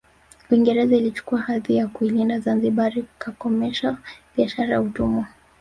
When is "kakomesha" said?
3.19-3.97